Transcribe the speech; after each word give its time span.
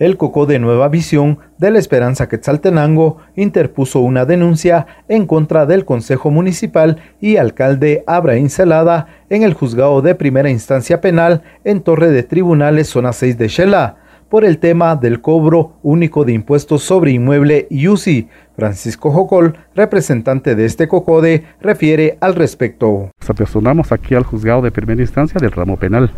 El 0.00 0.16
Cocó 0.16 0.46
de 0.46 0.58
Nueva 0.58 0.88
Visión 0.88 1.40
de 1.58 1.70
la 1.70 1.78
Esperanza 1.78 2.26
Quetzaltenango 2.26 3.18
interpuso 3.36 4.00
una 4.00 4.24
denuncia 4.24 4.86
en 5.08 5.26
contra 5.26 5.66
del 5.66 5.84
Consejo 5.84 6.30
Municipal 6.30 6.96
y 7.20 7.36
alcalde 7.36 8.02
Abraham 8.06 8.48
Celada 8.48 9.08
en 9.28 9.42
el 9.42 9.52
juzgado 9.52 10.00
de 10.00 10.14
primera 10.14 10.48
instancia 10.48 11.02
penal 11.02 11.42
en 11.64 11.82
Torre 11.82 12.10
de 12.10 12.22
Tribunales 12.22 12.88
Zona 12.88 13.12
6 13.12 13.36
de 13.36 13.48
Shela 13.48 13.96
por 14.30 14.46
el 14.46 14.56
tema 14.56 14.96
del 14.96 15.20
cobro 15.20 15.74
único 15.82 16.24
de 16.24 16.32
impuestos 16.32 16.82
sobre 16.82 17.10
inmueble 17.10 17.68
UCI. 17.70 18.30
Francisco 18.56 19.10
Jocol, 19.10 19.58
representante 19.74 20.54
de 20.54 20.64
este 20.64 20.88
COCODE, 20.88 21.44
refiere 21.60 22.16
al 22.22 22.36
respecto. 22.36 23.10
Nos 23.20 23.28
apersonamos 23.28 23.92
aquí 23.92 24.14
al 24.14 24.24
juzgado 24.24 24.62
de 24.62 24.70
primera 24.70 25.02
instancia 25.02 25.38
del 25.38 25.52
ramo 25.52 25.76
penal 25.76 26.10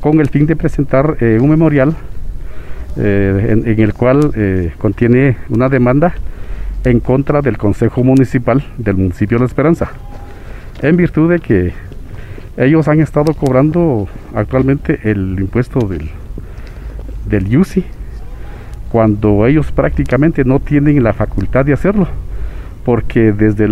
con 0.00 0.20
el 0.20 0.28
fin 0.28 0.46
de 0.46 0.54
presentar 0.54 1.16
eh, 1.20 1.38
un 1.40 1.50
memorial 1.50 1.96
eh, 2.98 3.62
en, 3.64 3.80
el 3.80 3.94
cual 3.94 4.32
eh, 4.34 4.72
contiene 4.78 5.36
una 5.48 5.68
demanda 5.68 6.14
en 6.84 7.00
contra 7.00 7.42
del 7.42 7.56
Consejo 7.56 8.02
Municipal 8.02 8.64
del 8.76 8.96
municipio 8.96 9.38
de 9.38 9.42
La 9.42 9.46
Esperanza, 9.46 9.90
en 10.82 10.96
virtud 10.96 11.30
de 11.30 11.38
que 11.38 11.72
ellos 12.56 12.88
han 12.88 13.00
estado 13.00 13.34
cobrando 13.34 14.08
actualmente 14.34 14.98
el 15.04 15.36
impuesto 15.38 15.80
del, 15.86 16.10
del 17.26 17.56
UCI, 17.56 17.84
cuando 18.90 19.46
ellos 19.46 19.70
prácticamente 19.70 20.44
no 20.44 20.58
tienen 20.58 21.02
la 21.02 21.12
facultad 21.12 21.64
de 21.64 21.74
hacerlo, 21.74 22.08
porque 22.84 23.32
desde 23.32 23.68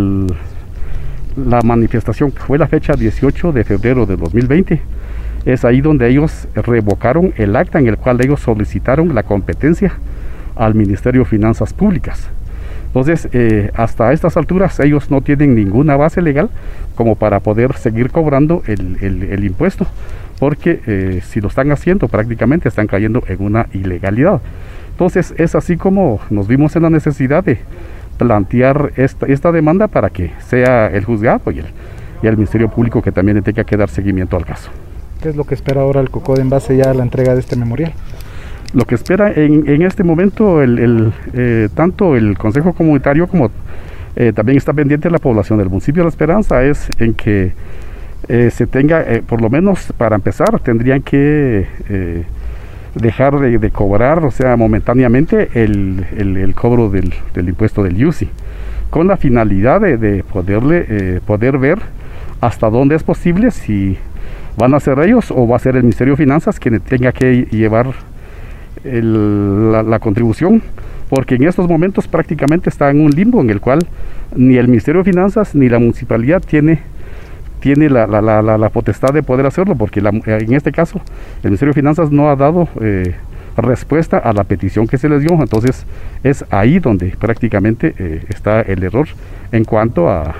la 1.37 1.63
manifestación, 1.63 2.30
que 2.30 2.41
fue 2.41 2.59
la 2.59 2.69
fecha 2.69 2.95
18 2.95 3.52
de 3.52 3.65
febrero 3.65 4.07
de 4.07 4.16
2020, 4.16 4.80
es 5.47 5.65
ahí 5.65 5.81
donde 5.81 6.09
ellos 6.09 6.49
revocaron 6.55 7.33
el 7.37 7.57
acta 7.57 7.79
en 7.79 7.87
el 7.87 7.97
cual 7.97 8.21
ellos 8.21 8.41
solicitaron 8.41 9.15
la 9.15 9.23
competencia 9.23 9.95
al 10.57 10.75
Ministerio 10.75 11.23
de 11.23 11.27
Finanzas 11.27 11.73
Públicas. 11.73 12.29
Entonces, 12.89 13.29
eh, 13.33 13.71
hasta 13.75 14.13
estas 14.13 14.37
alturas 14.37 14.80
ellos 14.80 15.11
no 15.11 15.21
tienen 15.21 15.55
ninguna 15.55 15.97
base 15.97 16.21
legal 16.21 16.51
como 16.95 17.15
para 17.15 17.41
poder 17.41 17.75
seguir 17.75 18.11
cobrando 18.11 18.63
el, 18.66 19.45
impuesto, 19.45 19.87
porque 20.41 20.80
eh, 20.87 21.21
si 21.23 21.41
lo 21.41 21.49
están 21.49 21.71
haciendo 21.71 22.09
prácticamente 22.09 22.69
están 22.69 22.88
cayendo 22.88 23.23
en 23.29 23.43
una 23.43 23.66
ilegalidad. 23.73 24.41
Entonces, 24.91 25.35
es 25.37 25.55
así 25.55 25.77
como 25.77 26.21
nos 26.31 26.49
vimos 26.49 26.75
en 26.75 26.83
la 26.83 26.91
necesidad 26.91 27.45
de 27.45 27.59
plantear 28.19 28.93
esta, 28.97 29.53
demanda 29.53 29.88
para 29.88 30.10
que 30.10 30.33
sea 30.49 30.87
el 30.87 31.05
juzgado 31.05 31.51
y 31.53 31.59
el, 31.59 31.66
y 32.23 32.27
el 32.27 32.37
Ministerio 32.37 32.69
Público 32.69 33.03
que 33.03 33.13
también 33.13 33.43
tenga 33.43 33.63
que 33.63 33.77
dar 33.77 33.91
seguimiento 33.91 34.37
al 34.37 34.47
caso. 34.47 34.71
¿Qué 35.27 35.30
es 35.30 35.37
lo 35.37 35.43
que 35.43 35.57
espera 35.57 35.80
ahora 35.80 36.01
el 36.01 36.09
COCODE 36.09 36.41
en 36.41 36.51
base 36.51 36.77
ya 36.77 36.88
a 36.88 36.95
la 36.95 37.02
entrega 37.02 37.35
de 37.35 37.41
este 37.41 37.57
memorial? 37.57 37.93
Lo 38.73 38.85
que 38.85 38.95
espera 38.95 39.32
en, 39.32 39.82
este 39.82 40.05
momento 40.05 40.63
el, 40.63 41.13
eh, 41.35 41.69
tanto 41.74 42.15
el 42.15 42.38
Consejo 42.38 42.74
Comunitario 42.74 43.27
como 43.27 43.51
eh, 44.15 44.32
también 44.32 44.57
está 44.57 44.73
pendiente 44.73 45.10
la 45.10 45.19
población 45.19 45.59
del 45.59 45.69
municipio 45.69 46.02
de 46.02 46.04
La 46.04 46.10
Esperanza 46.10 46.63
es 46.63 46.88
en 47.01 47.15
que 47.15 47.54
eh, 48.29 48.51
se 48.52 48.69
tenga, 48.69 49.04
por 49.27 49.43
lo 49.43 49.51
menos 49.51 49.93
para 49.99 50.15
empezar, 50.15 50.60
tendrían 50.60 51.02
que 51.02 51.66
dejar 52.95 53.41
de, 53.41 53.71
cobrar, 53.73 54.24
o 54.24 54.30
sea, 54.30 54.57
momentáneamente 54.57 55.49
el, 55.54 56.54
cobro 56.54 56.88
del, 56.88 57.13
impuesto 57.35 57.82
del 57.82 58.07
UCI, 58.07 58.30
con 58.91 59.09
la 59.09 59.16
finalidad 59.16 59.80
de, 59.80 59.97
de 59.97 60.23
poderle, 60.23 61.21
poder 61.27 61.59
ver 61.59 61.80
hasta 62.41 62.71
dónde 62.71 62.95
es 62.95 63.02
posible 63.02 63.51
si 63.51 63.99
¿Van 64.56 64.72
a 64.75 64.81
ser 64.81 64.99
ellos 65.00 65.31
o 65.31 65.47
va 65.47 65.56
a 65.56 65.59
ser 65.59 65.76
el 65.76 65.82
Ministerio 65.82 66.15
de 66.15 66.16
Finanzas 66.16 66.59
quien 66.59 66.81
tenga 66.81 67.12
que 67.12 67.47
llevar 67.50 67.88
la, 68.84 69.98
contribución? 69.98 70.62
Porque 71.10 71.34
en 71.34 71.44
estos 71.44 71.69
momentos 71.69 72.09
prácticamente 72.09 72.71
está 72.71 72.91
en 72.91 73.00
un 73.00 73.10
limbo 73.10 73.41
en 73.41 73.50
el 73.50 73.60
cual 73.60 73.81
ni 74.34 74.56
el 74.56 74.69
Ministerio 74.69 75.03
de 75.03 75.10
Finanzas 75.10 75.54
ni 75.54 75.69
la 75.69 75.78
municipalidad 75.78 76.43
tiene 76.43 76.81
tiene 77.60 77.88
la, 77.91 78.70
potestad 78.72 79.12
de 79.12 79.22
poder 79.22 79.44
hacerlo, 79.47 79.75
porque 79.75 80.00
en 80.00 80.54
este 80.54 80.72
caso 80.72 81.00
el 81.42 81.50
Ministerio 81.50 81.72
de 81.72 81.81
Finanzas 81.81 82.10
no 82.10 82.31
ha 82.31 82.36
dado 82.36 82.69
eh, 82.81 83.14
respuesta 83.56 84.19
a 84.19 84.33
la 84.33 84.44
petición 84.44 84.87
que 84.87 84.99
se 84.99 85.09
les 85.09 85.22
dio. 85.22 85.31
Entonces 85.33 85.84
es 86.22 86.44
ahí 86.50 86.78
donde 86.78 87.15
prácticamente 87.19 87.94
eh, 87.99 88.25
está 88.28 88.61
el 88.62 88.83
error 88.83 89.09
en 89.53 89.65
cuanto 89.65 90.09
a, 90.09 90.34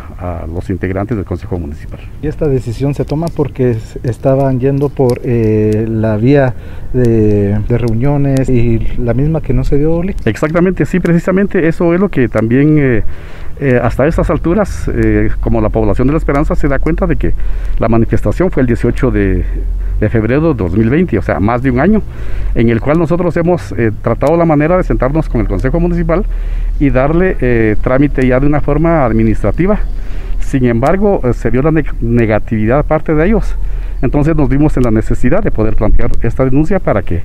los 0.53 0.71
integrantes 0.71 1.17
del 1.17 1.27
Consejo 1.27 1.59
Municipal. 1.59 2.01
Y 2.23 2.27
esta 2.27 2.49
decisión 2.49 2.95
se 2.95 3.05
toma 3.05 3.27
porque 3.29 3.77
estaban 4.03 4.59
yendo 4.59 4.89
por 4.89 5.21
eh, 5.23 5.87
la 5.89 6.17
vía 6.17 6.55
de, 6.93 7.59
reuniones 7.69 8.49
y 8.49 8.79
la 8.99 9.13
misma 9.13 9.43
que 9.43 9.53
no 9.53 9.63
se 9.63 9.77
dio. 9.77 10.03
Exactamente, 10.25 10.87
sí, 10.87 11.01
precisamente 11.01 11.69
eso 11.69 11.95
es 11.95 12.01
lo 12.01 12.09
que 12.09 12.29
también... 12.29 12.79
Eh, 12.79 13.03
hasta 13.83 14.07
estas 14.07 14.29
alturas, 14.29 14.91
como 15.41 15.63
la 15.63 15.71
población 15.71 16.07
de 16.09 16.13
la 16.13 16.19
Esperanza 16.19 16.55
se 16.55 16.69
da 16.69 16.79
cuenta 16.79 17.07
de 17.07 17.17
que 17.17 17.33
la 17.79 17.89
manifestación 17.89 18.51
fue 18.51 18.61
el 18.61 18.67
18 18.67 19.11
de, 19.11 19.47
de 20.01 20.09
febrero 20.09 20.53
de 20.53 20.63
2020, 20.63 21.19
o 21.19 21.23
sea, 21.23 21.41
más 21.41 21.63
de 21.63 21.71
un 21.71 21.81
año, 21.81 22.03
en 22.55 22.69
el 22.69 22.81
cual 22.81 22.99
nosotros 23.07 23.37
hemos 23.37 23.71
eh, 23.71 23.93
tratado 24.03 24.37
la 24.37 24.45
manera 24.45 24.77
de 24.77 24.83
sentarnos 24.83 25.29
con 25.29 25.41
el 25.41 25.47
Consejo 25.47 25.79
Municipal 25.79 26.25
y 26.81 26.91
darle 26.91 27.37
eh, 27.41 27.77
trámite 27.81 28.27
ya 28.27 28.41
de 28.41 28.49
una 28.49 28.61
forma 28.61 29.05
administrativa. 29.05 29.79
Sin 30.41 30.65
embargo, 30.65 31.21
eh, 31.23 31.33
se 31.33 31.51
vio 31.51 31.63
la 31.63 31.71
negatividad 32.01 32.85
parte 32.85 33.15
de 33.15 33.27
ellos. 33.27 33.55
Entonces 34.03 34.35
nos 34.35 34.49
vimos 34.49 34.77
en 34.77 34.83
la 34.83 34.91
necesidad 34.91 35.41
de 35.41 35.53
poder 35.53 35.77
plantear 35.77 36.11
esta 36.21 36.45
denuncia 36.45 36.81
para 36.81 37.03
que 37.03 37.23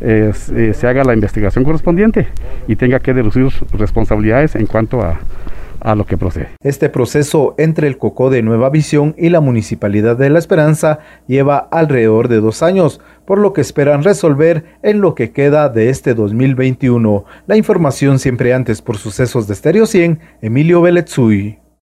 se 0.00 0.86
haga 0.86 1.02
la 1.02 1.14
investigación 1.14 1.64
correspondiente 1.64 2.28
y 2.68 2.76
tenga 2.76 3.00
que 3.00 3.14
deducir 3.14 3.48
responsabilidades 3.72 4.54
en 4.54 4.66
cuanto 4.66 5.00
a, 5.00 5.18
a 5.82 5.94
lo 5.94 6.06
que 6.06 6.16
procede. 6.16 6.50
Este 6.62 6.88
proceso 6.88 7.54
entre 7.58 7.88
el 7.88 7.98
COCO 7.98 8.30
de 8.30 8.42
Nueva 8.42 8.70
Visión 8.70 9.14
y 9.18 9.28
la 9.28 9.40
Municipalidad 9.40 10.16
de 10.16 10.30
La 10.30 10.38
Esperanza 10.38 11.00
lleva 11.26 11.58
alrededor 11.58 12.28
de 12.28 12.40
dos 12.40 12.62
años, 12.62 13.00
por 13.26 13.38
lo 13.38 13.52
que 13.52 13.60
esperan 13.60 14.02
resolver 14.02 14.64
en 14.82 15.00
lo 15.00 15.14
que 15.14 15.32
queda 15.32 15.68
de 15.68 15.90
este 15.90 16.14
2021. 16.14 17.24
La 17.46 17.56
información 17.56 18.18
siempre 18.18 18.54
antes 18.54 18.82
por 18.82 18.96
sucesos 18.96 19.46
de 19.46 19.54
Estéreo 19.54 19.86
100, 19.86 20.20
Emilio 20.40 20.82
Belezui. 20.82 21.61